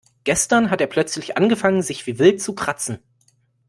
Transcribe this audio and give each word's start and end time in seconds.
Gestern 0.23 0.71
hat 0.71 0.81
er 0.81 0.87
plötzlich 0.87 1.37
angefangen 1.37 1.83
sich 1.83 2.07
wie 2.07 2.17
wild 2.17 2.41
zu 2.41 2.55
kratzen. 2.55 2.97